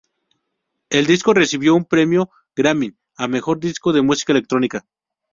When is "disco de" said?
3.59-4.01